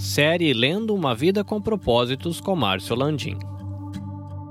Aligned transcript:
Série 0.00 0.54
Lendo 0.54 0.94
uma 0.94 1.14
Vida 1.14 1.44
com 1.44 1.60
Propósitos 1.60 2.40
com 2.40 2.56
Márcio 2.56 2.96
Landim. 2.96 3.36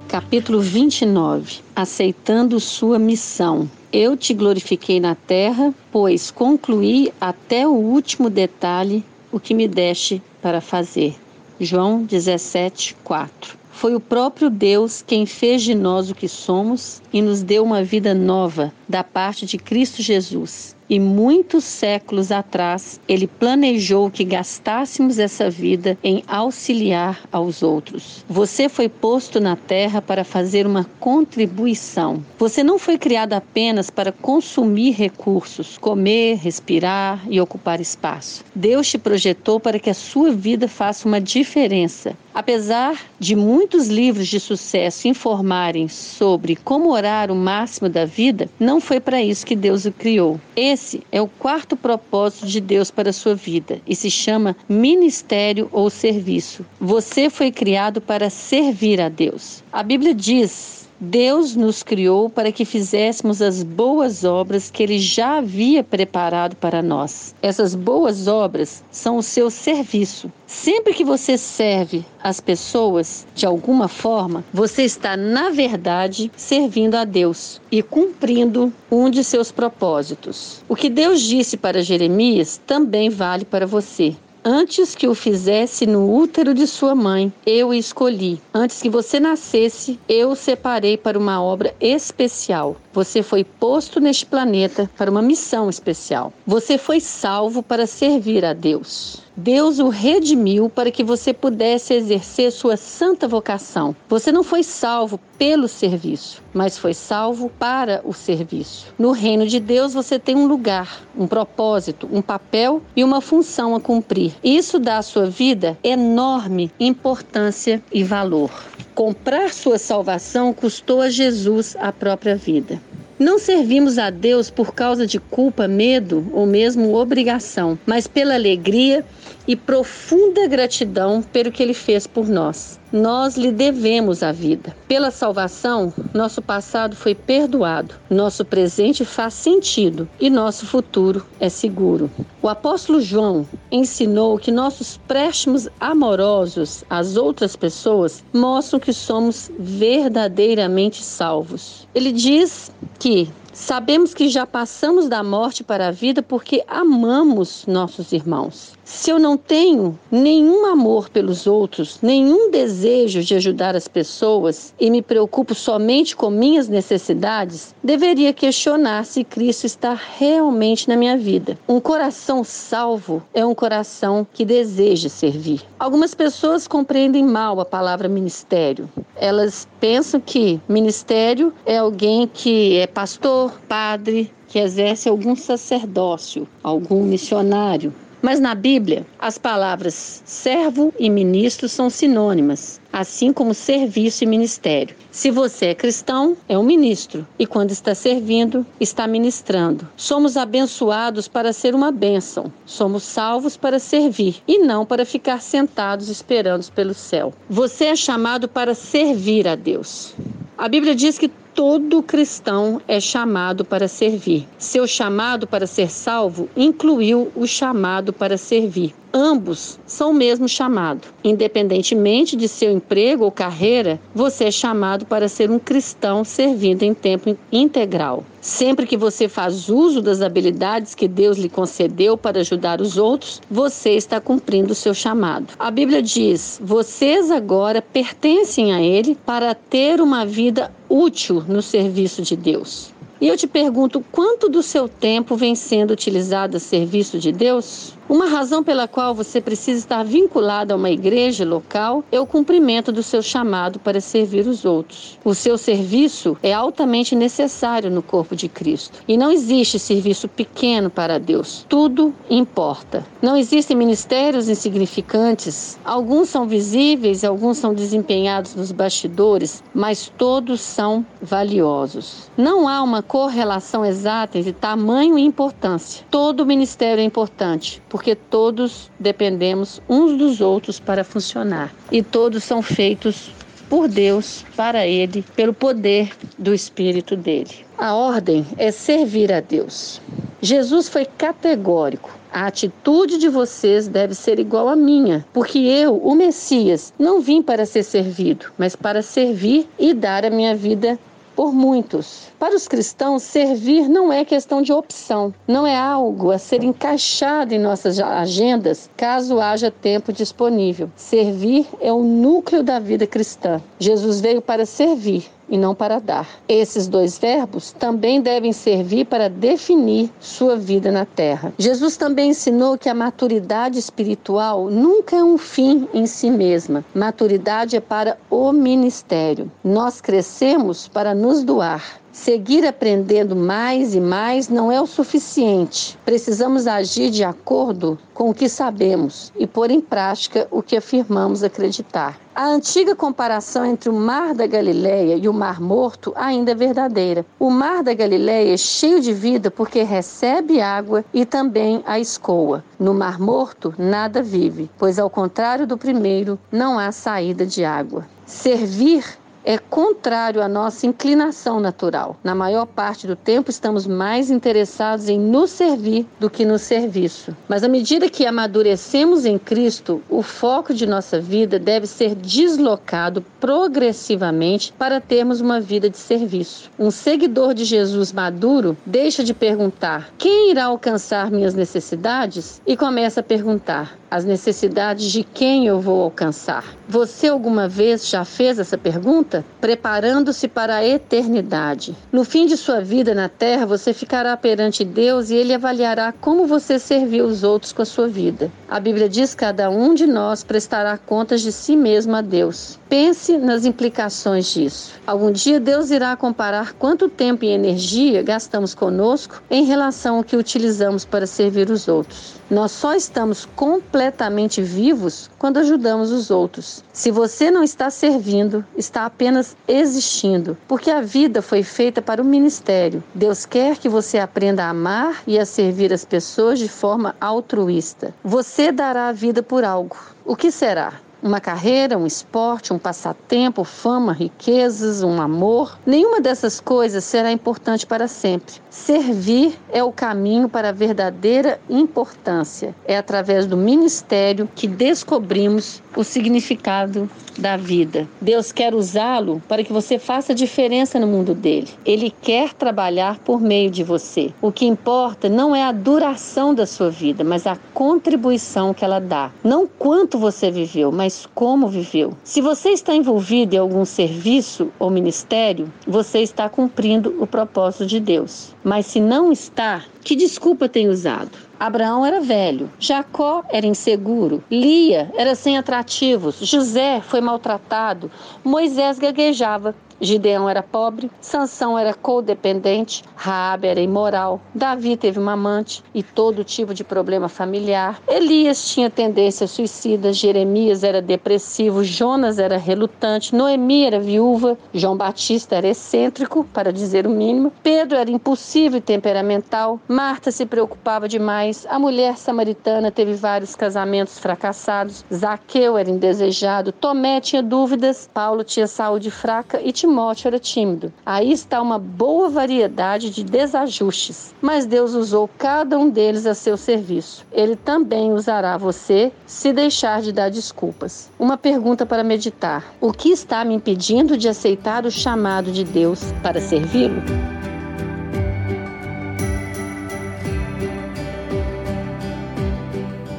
Capítulo 0.07 0.61
29 0.61 1.61
Aceitando 1.75 2.59
sua 2.59 2.99
missão. 2.99 3.67
Eu 3.91 4.15
te 4.15 4.31
glorifiquei 4.35 4.99
na 4.99 5.15
terra, 5.15 5.73
pois 5.91 6.29
concluí 6.29 7.11
até 7.19 7.67
o 7.67 7.71
último 7.71 8.29
detalhe 8.29 9.03
o 9.31 9.39
que 9.39 9.55
me 9.55 9.67
deste 9.67 10.21
para 10.39 10.61
fazer. 10.61 11.15
João 11.59 12.03
17, 12.03 12.95
4. 13.03 13.57
Foi 13.71 13.95
o 13.95 13.99
próprio 13.99 14.51
Deus 14.51 15.01
quem 15.01 15.25
fez 15.25 15.63
de 15.63 15.73
nós 15.73 16.11
o 16.11 16.15
que 16.15 16.27
somos 16.27 17.01
e 17.11 17.23
nos 17.23 17.41
deu 17.41 17.63
uma 17.63 17.83
vida 17.83 18.13
nova 18.13 18.71
da 18.89 19.03
parte 19.03 19.45
de 19.45 19.59
Cristo 19.59 20.01
Jesus 20.01 20.75
e 20.89 20.99
muitos 20.99 21.63
séculos 21.65 22.31
atrás 22.31 22.99
ele 23.07 23.27
planejou 23.27 24.09
que 24.09 24.23
gastássemos 24.23 25.19
essa 25.19 25.49
vida 25.49 25.97
em 26.03 26.23
auxiliar 26.27 27.21
aos 27.31 27.61
outros. 27.61 28.25
Você 28.27 28.67
foi 28.67 28.89
posto 28.89 29.39
na 29.39 29.55
terra 29.55 30.01
para 30.01 30.23
fazer 30.23 30.65
uma 30.65 30.85
contribuição. 30.99 32.23
Você 32.39 32.63
não 32.63 32.79
foi 32.79 32.97
criado 32.97 33.33
apenas 33.33 33.89
para 33.89 34.11
consumir 34.11 34.91
recursos, 34.91 35.77
comer, 35.77 36.37
respirar 36.37 37.21
e 37.29 37.39
ocupar 37.39 37.79
espaço. 37.79 38.43
Deus 38.55 38.89
te 38.89 38.97
projetou 38.97 39.59
para 39.59 39.79
que 39.79 39.89
a 39.89 39.93
sua 39.93 40.31
vida 40.31 40.67
faça 40.67 41.07
uma 41.07 41.21
diferença. 41.21 42.17
Apesar 42.33 42.97
de 43.19 43.35
muitos 43.35 43.87
livros 43.87 44.27
de 44.27 44.39
sucesso 44.39 45.07
informarem 45.07 45.87
sobre 45.87 46.55
como 46.55 46.91
orar 46.91 47.31
o 47.31 47.35
máximo 47.35 47.89
da 47.89 48.05
vida, 48.05 48.49
não 48.59 48.78
foi 48.81 48.99
para 48.99 49.21
isso 49.21 49.45
que 49.45 49.55
Deus 49.55 49.85
o 49.85 49.91
criou. 49.91 50.39
Esse 50.55 50.89
esse 50.89 51.03
é 51.11 51.21
o 51.21 51.27
quarto 51.27 51.75
propósito 51.77 52.47
de 52.47 52.59
Deus 52.59 52.89
para 52.89 53.11
a 53.11 53.13
sua 53.13 53.35
vida 53.35 53.79
e 53.85 53.95
se 53.95 54.09
chama 54.09 54.55
ministério 54.67 55.69
ou 55.71 55.89
serviço. 55.89 56.65
Você 56.79 57.29
foi 57.29 57.51
criado 57.51 58.01
para 58.01 58.29
servir 58.29 58.99
a 58.99 59.07
Deus. 59.07 59.63
A 59.71 59.83
Bíblia 59.83 60.15
diz 60.15 60.88
Deus 61.01 61.55
nos 61.55 61.81
criou 61.81 62.29
para 62.29 62.51
que 62.51 62.65
fizéssemos 62.65 63.41
as 63.41 63.63
boas 63.63 64.25
obras 64.25 64.69
que 64.69 64.83
Ele 64.83 64.99
já 64.99 65.37
havia 65.37 65.81
preparado 65.81 66.57
para 66.57 66.81
nós. 66.81 67.33
Essas 67.41 67.73
boas 67.73 68.27
obras 68.27 68.83
são 68.91 69.17
o 69.17 69.23
seu 69.23 69.49
serviço. 69.49 70.29
Sempre 70.45 70.93
que 70.93 71.05
você 71.05 71.37
serve 71.37 72.03
as 72.21 72.41
pessoas 72.41 73.25
de 73.33 73.45
alguma 73.45 73.87
forma, 73.87 74.43
você 74.53 74.83
está, 74.83 75.15
na 75.15 75.49
verdade, 75.49 76.29
servindo 76.35 76.95
a 76.95 77.05
Deus 77.05 77.61
e 77.71 77.81
cumprindo 77.81 78.73
um 78.91 79.09
de 79.09 79.23
seus 79.23 79.51
propósitos. 79.51 80.61
O 80.67 80.75
que 80.75 80.89
Deus 80.89 81.21
disse 81.21 81.55
para 81.55 81.81
Jeremias 81.81 82.59
também 82.67 83.09
vale 83.09 83.45
para 83.45 83.65
você. 83.65 84.15
Antes 84.43 84.95
que 84.95 85.07
o 85.07 85.13
fizesse 85.13 85.85
no 85.85 86.15
útero 86.15 86.53
de 86.53 86.65
sua 86.65 86.95
mãe, 86.95 87.31
eu 87.45 87.73
escolhi. 87.73 88.41
Antes 88.53 88.81
que 88.81 88.89
você 88.89 89.19
nascesse, 89.19 89.99
eu 90.07 90.31
o 90.31 90.35
separei 90.35 90.95
para 90.95 91.19
uma 91.19 91.43
obra 91.43 91.75
especial. 91.81 92.77
Você 92.93 93.21
foi 93.21 93.43
posto 93.43 93.99
neste 93.99 94.25
planeta 94.25 94.89
para 94.97 95.11
uma 95.11 95.21
missão 95.21 95.69
especial. 95.69 96.31
Você 96.47 96.77
foi 96.77 97.01
salvo 97.01 97.61
para 97.61 97.85
servir 97.85 98.45
a 98.45 98.53
Deus. 98.53 99.21
Deus 99.39 99.79
o 99.79 99.87
redimiu 99.87 100.69
para 100.69 100.91
que 100.91 101.01
você 101.01 101.33
pudesse 101.33 101.93
exercer 101.93 102.51
sua 102.51 102.75
santa 102.75 103.25
vocação. 103.25 103.95
Você 104.09 104.33
não 104.33 104.43
foi 104.43 104.63
salvo 104.63 105.17
pelo 105.37 105.69
serviço, 105.69 106.43
mas 106.53 106.77
foi 106.77 106.93
salvo 106.93 107.49
para 107.57 108.01
o 108.03 108.13
serviço. 108.13 108.93
No 108.99 109.11
reino 109.11 109.47
de 109.47 109.57
Deus 109.61 109.93
você 109.93 110.19
tem 110.19 110.35
um 110.35 110.45
lugar, 110.45 111.03
um 111.17 111.25
propósito, 111.25 112.09
um 112.11 112.21
papel 112.21 112.81
e 112.93 113.01
uma 113.01 113.21
função 113.21 113.73
a 113.75 113.79
cumprir. 113.79 114.33
Isso 114.43 114.77
dá 114.77 114.97
à 114.97 115.01
sua 115.01 115.29
vida 115.29 115.77
enorme 115.81 116.69
importância 116.77 117.81
e 117.93 118.03
valor. 118.03 118.51
Comprar 118.93 119.53
sua 119.53 119.77
salvação 119.77 120.53
custou 120.53 120.99
a 120.99 121.09
Jesus 121.09 121.77
a 121.79 121.93
própria 121.93 122.35
vida. 122.35 122.81
Não 123.19 123.37
servimos 123.37 123.97
a 123.97 124.09
Deus 124.09 124.49
por 124.49 124.73
causa 124.73 125.05
de 125.05 125.19
culpa, 125.19 125.67
medo 125.67 126.25
ou 126.31 126.45
mesmo 126.45 126.95
obrigação, 126.95 127.77
mas 127.85 128.07
pela 128.07 128.33
alegria 128.33 129.03
e 129.45 129.57
profunda 129.57 130.47
gratidão 130.47 131.21
pelo 131.21 131.51
que 131.51 131.61
ele 131.61 131.73
fez 131.73 132.07
por 132.07 132.29
nós. 132.29 132.78
Nós 132.91 133.37
lhe 133.37 133.51
devemos 133.51 134.23
a 134.23 134.31
vida. 134.31 134.75
Pela 134.87 135.11
salvação, 135.11 135.93
nosso 136.13 136.41
passado 136.41 136.95
foi 136.95 137.13
perdoado, 137.13 137.93
nosso 138.09 138.43
presente 138.43 139.05
faz 139.05 139.35
sentido 139.35 140.09
e 140.19 140.29
nosso 140.29 140.65
futuro 140.65 141.25
é 141.39 141.49
seguro. 141.49 142.09
O 142.41 142.49
apóstolo 142.49 142.99
João 142.99 143.47
ensinou 143.71 144.39
que 144.39 144.51
nossos 144.51 144.97
préstimos 145.07 145.67
amorosos 145.79 146.83
às 146.89 147.15
outras 147.15 147.55
pessoas 147.55 148.23
mostram 148.33 148.79
que 148.79 148.93
somos 148.93 149.51
verdadeiramente 149.59 151.03
salvos. 151.03 151.87
Ele 151.93 152.11
diz 152.11 152.71
que 152.97 153.29
Sabemos 153.51 154.13
que 154.13 154.29
já 154.29 154.47
passamos 154.47 155.09
da 155.09 155.21
morte 155.21 155.65
para 155.65 155.89
a 155.89 155.91
vida 155.91 156.23
porque 156.23 156.63
amamos 156.65 157.65
nossos 157.67 158.13
irmãos. 158.13 158.78
Se 158.91 159.11
eu 159.11 159.19
não 159.19 159.37
tenho 159.37 159.97
nenhum 160.11 160.65
amor 160.65 161.09
pelos 161.09 161.45
outros, 161.45 161.99
nenhum 162.01 162.49
desejo 162.49 163.21
de 163.21 163.35
ajudar 163.35 163.75
as 163.75 163.87
pessoas 163.87 164.73
e 164.79 164.89
me 164.89 164.99
preocupo 164.99 165.53
somente 165.53 166.15
com 166.15 166.31
minhas 166.31 166.67
necessidades, 166.67 167.73
deveria 167.83 168.33
questionar 168.33 169.05
se 169.05 169.23
Cristo 169.23 169.65
está 169.65 169.93
realmente 170.17 170.89
na 170.89 170.97
minha 170.97 171.15
vida. 171.15 171.57
Um 171.67 171.79
coração 171.79 172.43
salvo 172.43 173.21
é 173.31 173.45
um 173.45 173.53
coração 173.53 174.25
que 174.33 174.43
deseja 174.43 175.07
servir. 175.07 175.61
Algumas 175.77 176.15
pessoas 176.15 176.67
compreendem 176.67 177.23
mal 177.23 177.59
a 177.59 177.65
palavra 177.65 178.09
ministério. 178.09 178.89
Elas 179.15 179.67
pensam 179.79 180.19
que 180.19 180.59
ministério 180.67 181.53
é 181.63 181.77
alguém 181.77 182.27
que 182.27 182.77
é 182.77 182.87
pastor, 182.87 183.61
padre, 183.67 184.33
que 184.47 184.57
exerce 184.57 185.07
algum 185.07 185.35
sacerdócio, 185.35 186.47
algum 186.63 187.03
missionário. 187.03 187.93
Mas 188.21 188.39
na 188.39 188.53
Bíblia, 188.53 189.05
as 189.17 189.37
palavras 189.37 190.21
servo 190.25 190.93
e 190.99 191.09
ministro 191.09 191.69
são 191.69 191.89
sinônimas, 191.89 192.81
assim 192.91 193.31
como 193.31 193.53
serviço 193.53 194.23
e 194.23 194.27
ministério. 194.27 194.95
Se 195.09 195.31
você 195.31 195.67
é 195.67 195.75
cristão, 195.75 196.35
é 196.47 196.57
um 196.57 196.63
ministro, 196.63 197.25
e 197.37 197.45
quando 197.45 197.71
está 197.71 197.95
servindo, 197.95 198.65
está 198.79 199.07
ministrando. 199.07 199.87
Somos 199.95 200.35
abençoados 200.35 201.27
para 201.29 201.53
ser 201.53 201.73
uma 201.73 201.91
bênção, 201.91 202.51
somos 202.65 203.03
salvos 203.03 203.55
para 203.55 203.79
servir 203.79 204.43
e 204.47 204.59
não 204.59 204.85
para 204.85 205.05
ficar 205.05 205.41
sentados 205.41 206.09
esperando 206.09 206.69
pelo 206.73 206.93
céu. 206.93 207.33
Você 207.49 207.85
é 207.85 207.95
chamado 207.95 208.49
para 208.49 208.75
servir 208.75 209.47
a 209.47 209.55
Deus. 209.55 210.13
A 210.57 210.67
Bíblia 210.67 210.93
diz 210.93 211.17
que 211.17 211.31
todo 211.53 212.03
cristão 212.03 212.81
é 212.87 212.99
chamado 212.99 213.65
para 213.65 213.87
servir. 213.87 214.47
Seu 214.57 214.87
chamado 214.87 215.47
para 215.47 215.67
ser 215.67 215.91
salvo 215.91 216.49
incluiu 216.55 217.31
o 217.35 217.45
chamado 217.45 218.13
para 218.13 218.37
servir. 218.37 218.93
Ambos 219.11 219.79
são 219.87 220.11
o 220.11 220.13
mesmo 220.13 220.47
chamado. 220.47 221.07
Independentemente 221.23 222.35
de 222.35 222.47
seu 222.47 222.71
emprego 222.71 223.23
ou 223.23 223.31
carreira, 223.31 223.99
você 224.13 224.45
é 224.45 224.51
chamado 224.51 225.05
para 225.05 225.27
ser 225.27 225.49
um 225.49 225.57
cristão 225.57 226.23
servindo 226.23 226.83
em 226.83 226.93
tempo 226.93 227.35
integral. 227.51 228.23
Sempre 228.39 228.85
que 228.85 228.95
você 228.95 229.27
faz 229.27 229.67
uso 229.67 230.01
das 230.01 230.21
habilidades 230.21 230.95
que 230.95 231.07
Deus 231.07 231.37
lhe 231.37 231.49
concedeu 231.49 232.15
para 232.17 232.39
ajudar 232.39 232.79
os 232.79 232.97
outros, 232.97 233.41
você 233.49 233.91
está 233.91 234.21
cumprindo 234.21 234.71
o 234.71 234.75
seu 234.75 234.93
chamado. 234.93 235.53
A 235.57 235.69
Bíblia 235.71 236.01
diz: 236.01 236.59
vocês 236.63 237.31
agora 237.31 237.81
pertencem 237.81 238.71
a 238.71 238.81
Ele 238.81 239.17
para 239.25 239.53
ter 239.53 239.99
uma 239.99 240.25
vida 240.25 240.71
útil 240.89 241.43
no 241.47 241.61
serviço 241.61 242.21
de 242.21 242.35
Deus. 242.35 242.91
E 243.21 243.27
eu 243.27 243.37
te 243.37 243.47
pergunto: 243.47 244.03
quanto 244.11 244.49
do 244.49 244.63
seu 244.63 244.89
tempo 244.89 245.35
vem 245.35 245.55
sendo 245.55 245.91
utilizado 245.91 246.57
a 246.57 246.59
serviço 246.59 247.19
de 247.19 247.31
Deus? 247.31 247.93
Uma 248.09 248.25
razão 248.25 248.63
pela 248.63 248.87
qual 248.87 249.13
você 249.13 249.39
precisa 249.39 249.77
estar 249.77 250.03
vinculado 250.03 250.73
a 250.73 250.75
uma 250.75 250.89
igreja 250.89 251.45
local 251.45 252.03
é 252.11 252.19
o 252.19 252.25
cumprimento 252.25 252.91
do 252.91 253.03
seu 253.03 253.21
chamado 253.21 253.77
para 253.77 254.01
servir 254.01 254.47
os 254.47 254.65
outros. 254.65 255.19
O 255.23 255.35
seu 255.35 255.59
serviço 255.59 256.35
é 256.41 256.51
altamente 256.51 257.15
necessário 257.15 257.91
no 257.91 258.01
corpo 258.01 258.35
de 258.35 258.49
Cristo. 258.49 259.03
E 259.07 259.15
não 259.15 259.31
existe 259.31 259.77
serviço 259.77 260.27
pequeno 260.27 260.89
para 260.89 261.19
Deus. 261.19 261.63
Tudo 261.69 262.11
importa. 262.27 263.05
Não 263.21 263.37
existem 263.37 263.77
ministérios 263.77 264.49
insignificantes. 264.49 265.77
Alguns 265.85 266.29
são 266.29 266.47
visíveis, 266.47 267.23
alguns 267.23 267.59
são 267.59 267.75
desempenhados 267.75 268.55
nos 268.55 268.71
bastidores, 268.71 269.63
mas 269.71 270.11
todos 270.17 270.61
são 270.61 271.05
valiosos. 271.21 272.27
Não 272.35 272.67
há 272.67 272.81
uma 272.81 273.03
correlação 273.03 273.85
exata 273.85 274.39
entre 274.39 274.51
tamanho 274.51 275.15
e 275.15 275.21
importância. 275.21 276.03
Todo 276.09 276.43
ministério 276.43 277.01
é 277.01 277.05
importante 277.05 277.79
todos 278.15 278.89
dependemos 278.99 279.81
uns 279.87 280.17
dos 280.17 280.41
outros 280.41 280.79
para 280.79 281.03
funcionar 281.03 281.73
e 281.91 282.01
todos 282.01 282.43
são 282.43 282.61
feitos 282.61 283.31
por 283.69 283.87
Deus, 283.87 284.43
para 284.55 284.87
Ele, 284.87 285.23
pelo 285.35 285.53
poder 285.53 286.11
do 286.37 286.53
Espírito 286.53 287.15
dele. 287.15 287.51
A 287.77 287.93
ordem 287.93 288.45
é 288.57 288.71
servir 288.71 289.31
a 289.31 289.39
Deus. 289.39 290.01
Jesus 290.41 290.89
foi 290.89 291.05
categórico 291.05 292.17
A 292.31 292.45
atitude 292.45 293.17
de 293.17 293.27
vocês 293.27 293.87
deve 293.87 294.13
ser 294.13 294.39
igual 294.39 294.69
à 294.69 294.75
minha, 294.75 295.25
porque 295.33 295.57
eu, 295.57 295.97
o 295.97 296.15
Messias, 296.15 296.93
não 296.97 297.19
vim 297.19 297.41
para 297.41 297.65
ser 297.65 297.83
servido, 297.83 298.45
mas 298.57 298.75
para 298.75 299.01
servir 299.01 299.67
e 299.79 299.93
dar 299.93 300.23
a 300.23 300.29
minha 300.29 300.55
vida 300.55 300.97
por 301.39 301.53
muitos. 301.53 302.27
Para 302.37 302.53
os 302.53 302.67
cristãos, 302.67 303.23
servir 303.23 303.87
não 303.87 304.11
é 304.11 304.25
questão 304.25 304.61
de 304.61 304.73
opção, 304.73 305.33
não 305.47 305.65
é 305.65 305.73
algo 305.73 306.31
a 306.31 306.37
ser 306.37 306.65
encaixado 306.65 307.53
em 307.53 307.57
nossas 307.57 307.97
agendas 307.97 308.89
caso 308.97 309.39
haja 309.39 309.71
tempo 309.71 310.11
disponível. 310.11 310.91
Servir 310.97 311.65
é 311.79 311.93
o 311.93 312.03
núcleo 312.03 312.61
da 312.61 312.77
vida 312.77 313.07
cristã. 313.07 313.61
Jesus 313.79 314.19
veio 314.19 314.41
para 314.41 314.65
servir 314.65 315.31
e 315.49 315.57
não 315.57 315.73
para 315.75 315.99
dar. 315.99 316.27
Esses 316.47 316.87
dois 316.87 317.17
verbos 317.17 317.71
também 317.71 318.21
devem 318.21 318.53
servir 318.53 319.05
para 319.05 319.29
definir 319.29 320.09
sua 320.19 320.55
vida 320.55 320.91
na 320.91 321.05
terra. 321.05 321.53
Jesus 321.57 321.97
também 321.97 322.29
ensinou 322.31 322.77
que 322.77 322.89
a 322.89 322.93
maturidade 322.93 323.79
espiritual 323.79 324.69
nunca 324.69 325.15
é 325.15 325.23
um 325.23 325.37
fim 325.37 325.87
em 325.93 326.05
si 326.05 326.29
mesma. 326.29 326.83
Maturidade 326.93 327.75
é 327.75 327.79
para 327.79 328.17
o 328.29 328.51
ministério. 328.51 329.51
Nós 329.63 330.01
crescemos 330.01 330.87
para 330.87 331.13
nos 331.15 331.43
doar. 331.43 331.98
Seguir 332.11 332.65
aprendendo 332.65 333.35
mais 333.35 333.93
e 333.93 333.99
mais 333.99 334.49
não 334.49 334.71
é 334.71 334.81
o 334.81 334.87
suficiente. 334.87 335.97
Precisamos 336.03 336.67
agir 336.67 337.11
de 337.11 337.23
acordo 337.23 337.97
com 338.13 338.29
o 338.29 338.33
que 338.33 338.49
sabemos 338.49 339.31
e 339.37 339.45
pôr 339.45 339.71
em 339.71 339.79
prática 339.79 340.47
o 340.51 340.61
que 340.61 340.75
afirmamos 340.75 341.43
acreditar. 341.43 342.19
A 342.33 342.47
antiga 342.47 342.95
comparação 342.95 343.65
entre 343.65 343.89
o 343.89 343.93
Mar 343.93 344.33
da 344.33 344.47
Galileia 344.47 345.15
e 345.15 345.27
o 345.27 345.33
Mar 345.33 345.59
Morto 345.59 346.13
ainda 346.15 346.51
é 346.51 346.55
verdadeira. 346.55 347.25
O 347.37 347.49
Mar 347.49 347.83
da 347.83 347.93
Galileia 347.93 348.53
é 348.53 348.57
cheio 348.57 349.01
de 349.01 349.11
vida 349.13 349.51
porque 349.51 349.83
recebe 349.83 350.61
água 350.61 351.03
e 351.13 351.25
também 351.25 351.83
a 351.85 351.99
escoa. 351.99 352.63
No 352.79 352.93
Mar 352.93 353.19
Morto, 353.19 353.73
nada 353.77 354.23
vive, 354.23 354.69
pois 354.77 354.97
ao 354.97 355.09
contrário 355.09 355.67
do 355.67 355.77
primeiro, 355.77 356.39
não 356.49 356.79
há 356.79 356.91
saída 356.93 357.45
de 357.45 357.65
água. 357.65 358.07
Servir 358.25 359.18
é 359.43 359.57
contrário 359.57 360.41
à 360.41 360.47
nossa 360.47 360.85
inclinação 360.85 361.59
natural. 361.59 362.17
Na 362.23 362.35
maior 362.35 362.65
parte 362.65 363.07
do 363.07 363.15
tempo, 363.15 363.49
estamos 363.49 363.87
mais 363.87 364.29
interessados 364.29 365.09
em 365.09 365.19
nos 365.19 365.51
servir 365.51 366.05
do 366.19 366.29
que 366.29 366.45
no 366.45 366.57
serviço. 366.57 367.35
Mas 367.47 367.63
à 367.63 367.67
medida 367.67 368.09
que 368.09 368.25
amadurecemos 368.25 369.25
em 369.25 369.37
Cristo, 369.37 370.01
o 370.09 370.21
foco 370.21 370.73
de 370.73 370.85
nossa 370.85 371.19
vida 371.19 371.57
deve 371.59 371.87
ser 371.87 372.15
deslocado 372.15 373.23
progressivamente 373.39 374.73
para 374.73 375.01
termos 375.01 375.41
uma 375.41 375.59
vida 375.59 375.89
de 375.89 375.97
serviço. 375.97 376.69
Um 376.77 376.91
seguidor 376.91 377.53
de 377.53 377.65
Jesus 377.65 378.11
maduro 378.11 378.77
deixa 378.85 379.23
de 379.23 379.33
perguntar: 379.33 380.09
quem 380.17 380.51
irá 380.51 380.65
alcançar 380.65 381.31
minhas 381.31 381.53
necessidades? 381.53 382.59
e 382.65 382.77
começa 382.77 383.19
a 383.19 383.23
perguntar: 383.23 383.97
as 384.09 384.25
necessidades 384.25 385.11
de 385.11 385.23
quem 385.23 385.67
eu 385.67 385.79
vou 385.79 386.01
alcançar? 386.01 386.63
Você 386.87 387.27
alguma 387.27 387.67
vez 387.67 388.07
já 388.07 388.25
fez 388.25 388.59
essa 388.59 388.77
pergunta? 388.77 389.45
Preparando-se 389.61 390.47
para 390.47 390.77
a 390.77 390.85
eternidade. 390.85 391.95
No 392.11 392.23
fim 392.23 392.45
de 392.45 392.57
sua 392.57 392.81
vida 392.81 393.13
na 393.13 393.29
terra, 393.29 393.65
você 393.65 393.93
ficará 393.93 394.35
perante 394.35 394.83
Deus 394.83 395.29
e 395.29 395.35
ele 395.35 395.53
avaliará 395.53 396.11
como 396.11 396.47
você 396.47 396.79
serviu 396.79 397.25
os 397.25 397.43
outros 397.43 397.71
com 397.71 397.81
a 397.81 397.85
sua 397.85 398.07
vida. 398.07 398.51
A 398.69 398.79
Bíblia 398.79 399.07
diz 399.07 399.35
que 399.35 399.39
cada 399.39 399.69
um 399.69 399.93
de 399.93 400.05
nós 400.05 400.43
prestará 400.43 400.97
contas 400.97 401.41
de 401.41 401.51
si 401.51 401.75
mesmo 401.75 402.15
a 402.15 402.21
Deus. 402.21 402.79
Pense 402.89 403.37
nas 403.37 403.65
implicações 403.65 404.47
disso. 404.47 404.93
Algum 405.05 405.31
dia 405.31 405.59
Deus 405.59 405.91
irá 405.91 406.15
comparar 406.15 406.73
quanto 406.73 407.07
tempo 407.07 407.45
e 407.45 407.49
energia 407.49 408.21
gastamos 408.21 408.73
conosco 408.73 409.41
em 409.49 409.63
relação 409.63 410.17
ao 410.17 410.23
que 410.23 410.35
utilizamos 410.35 411.05
para 411.05 411.27
servir 411.27 411.69
os 411.69 411.87
outros. 411.87 412.38
Nós 412.49 412.71
só 412.71 412.95
estamos 412.95 413.45
completamente 413.55 414.59
vivos 414.61 415.29
quando 415.37 415.57
ajudamos 415.57 416.11
os 416.11 416.31
outros. 416.31 416.83
Se 416.91 417.11
você 417.11 417.51
não 417.51 417.63
está 417.63 417.91
servindo, 417.91 418.65
está 418.75 419.05
apenas 419.05 419.55
existindo, 419.67 420.57
porque 420.67 420.89
a 420.89 420.99
vida 420.99 421.43
foi 421.43 421.61
feita 421.61 422.01
para 422.01 422.21
o 422.21 422.25
ministério. 422.25 423.03
Deus 423.13 423.45
quer 423.45 423.77
que 423.77 423.87
você 423.87 424.17
aprenda 424.17 424.63
a 424.63 424.69
amar 424.69 425.21
e 425.27 425.37
a 425.37 425.45
servir 425.45 425.93
as 425.93 426.03
pessoas 426.03 426.57
de 426.57 426.67
forma 426.67 427.15
altruísta. 427.21 428.15
Você 428.23 428.71
dará 428.71 429.09
a 429.09 429.13
vida 429.13 429.43
por 429.43 429.63
algo. 429.63 429.95
O 430.25 430.35
que 430.35 430.51
será? 430.51 430.93
Uma 431.21 431.39
carreira, 431.39 431.97
um 431.97 432.05
esporte, 432.05 432.73
um 432.73 432.79
passatempo, 432.79 433.63
fama, 433.63 434.13
riquezas, 434.13 435.03
um 435.03 435.21
amor. 435.21 435.77
Nenhuma 435.85 436.21
dessas 436.21 436.59
coisas 436.59 437.03
será 437.03 437.31
importante 437.31 437.85
para 437.85 438.07
sempre. 438.07 438.55
Servir 438.69 439.57
é 439.71 439.83
o 439.83 439.91
caminho 439.91 440.47
para 440.47 440.69
a 440.69 440.73
verdadeira 440.73 441.59
importância. 441.69 442.75
É 442.85 442.97
através 442.97 443.45
do 443.45 443.57
ministério 443.57 444.49
que 444.55 444.67
descobrimos 444.67 445.81
o 445.95 446.03
significado 446.03 447.09
da 447.37 447.57
vida. 447.57 448.07
Deus 448.21 448.51
quer 448.51 448.75
usá-lo 448.75 449.41
para 449.47 449.63
que 449.63 449.71
você 449.71 449.97
faça 449.97 450.35
diferença 450.35 450.99
no 450.99 451.07
mundo 451.07 451.33
dele. 451.33 451.69
Ele 451.85 452.11
quer 452.21 452.53
trabalhar 452.53 453.17
por 453.19 453.41
meio 453.41 453.71
de 453.71 453.83
você. 453.83 454.33
O 454.41 454.51
que 454.51 454.65
importa 454.65 455.29
não 455.29 455.55
é 455.55 455.63
a 455.63 455.71
duração 455.71 456.53
da 456.53 456.65
sua 456.65 456.89
vida, 456.89 457.23
mas 457.23 457.47
a 457.47 457.57
contribuição 457.73 458.73
que 458.73 458.83
ela 458.83 458.99
dá. 458.99 459.31
Não 459.43 459.67
quanto 459.67 460.17
você 460.17 460.51
viveu, 460.51 460.91
mas 460.91 461.08
como 461.33 461.67
viveu. 461.67 462.13
Se 462.23 462.41
você 462.41 462.69
está 462.69 462.95
envolvido 462.95 463.55
em 463.55 463.59
algum 463.59 463.85
serviço 463.85 464.71
ou 464.77 464.89
ministério, 464.89 465.71
você 465.87 466.19
está 466.19 466.49
cumprindo 466.49 467.15
o 467.21 467.27
propósito 467.27 467.85
de 467.85 467.99
Deus. 467.99 468.55
Mas 468.63 468.85
se 468.85 468.99
não 468.99 469.31
está, 469.31 469.83
que 470.03 470.15
desculpa 470.15 470.69
tem 470.69 470.87
usado? 470.89 471.48
Abraão 471.59 472.05
era 472.05 472.21
velho, 472.21 472.71
Jacó 472.79 473.43
era 473.49 473.67
inseguro, 473.67 474.41
Lia 474.49 475.11
era 475.13 475.35
sem 475.35 475.57
atrativos, 475.57 476.37
José 476.39 477.01
foi 477.01 477.19
maltratado, 477.19 478.09
Moisés 478.45 478.97
gaguejava, 478.97 479.75
Gideão 480.01 480.49
era 480.49 480.63
pobre, 480.63 481.11
Sansão 481.19 481.77
era 481.77 481.93
codependente, 481.93 483.03
Raabe 483.15 483.67
era 483.67 483.81
imoral, 483.81 484.39
Davi 484.55 484.95
teve 484.95 485.19
uma 485.19 485.33
amante 485.33 485.83
e 485.93 486.01
todo 486.01 486.43
tipo 486.43 486.73
de 486.73 486.83
problema 486.85 487.27
familiar. 487.27 488.01
Elias 488.07 488.69
tinha 488.69 488.89
tendência 488.89 489.45
suicida, 489.45 490.13
Jeremias 490.13 490.83
era 490.83 491.01
depressivo, 491.01 491.83
Jonas 491.83 492.39
era 492.39 492.57
relutante, 492.57 493.35
Noemi 493.35 493.83
era 493.83 493.99
viúva, 493.99 494.57
João 494.73 494.95
Batista 494.95 495.57
era 495.57 495.67
excêntrico, 495.67 496.45
para 496.53 496.71
dizer 496.71 497.05
o 497.05 497.09
mínimo, 497.09 497.51
Pedro 497.61 497.97
era 497.97 498.09
impulsivo 498.09 498.77
e 498.77 498.81
temperamental, 498.81 499.79
Marta 499.87 500.31
se 500.31 500.45
preocupava 500.45 501.09
demais, 501.09 501.48
a 501.69 501.79
mulher 501.79 502.17
samaritana 502.17 502.91
teve 502.91 503.13
vários 503.13 503.55
casamentos 503.55 504.19
fracassados, 504.19 505.03
Zaqueu 505.13 505.77
era 505.77 505.89
indesejado, 505.89 506.71
Tomé 506.71 507.19
tinha 507.21 507.41
dúvidas, 507.41 508.09
Paulo 508.13 508.43
tinha 508.43 508.67
saúde 508.67 509.09
fraca 509.09 509.61
e 509.61 509.71
Timóteo 509.71 510.27
era 510.27 510.39
tímido. 510.39 510.91
Aí 511.05 511.31
está 511.31 511.61
uma 511.61 511.79
boa 511.79 512.29
variedade 512.29 513.09
de 513.09 513.23
desajustes, 513.23 514.33
mas 514.41 514.65
Deus 514.65 514.93
usou 514.93 515.29
cada 515.37 515.77
um 515.77 515.89
deles 515.89 516.25
a 516.25 516.33
seu 516.33 516.57
serviço. 516.57 517.25
Ele 517.31 517.55
também 517.55 518.13
usará 518.13 518.57
você 518.57 519.11
se 519.25 519.51
deixar 519.51 520.01
de 520.01 520.11
dar 520.11 520.29
desculpas. 520.29 521.09
Uma 521.19 521.37
pergunta 521.37 521.85
para 521.85 522.03
meditar: 522.03 522.73
O 522.79 522.91
que 522.91 523.09
está 523.09 523.43
me 523.43 523.53
impedindo 523.53 524.17
de 524.17 524.27
aceitar 524.27 524.85
o 524.85 524.91
chamado 524.91 525.51
de 525.51 525.63
Deus 525.63 526.01
para 526.21 526.41
servi-lo? 526.41 527.01